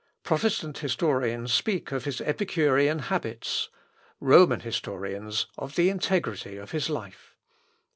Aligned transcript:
Protestant 0.23 0.79
historians 0.79 1.53
speak 1.53 1.91
of 1.91 2.05
his 2.05 2.21
epicurean 2.21 2.97
habits 3.13 3.69
Roman 4.19 4.61
historians 4.61 5.45
of 5.59 5.75
the 5.75 5.89
integrity 5.89 6.57
of 6.57 6.71
his 6.71 6.89
life. 6.89 7.35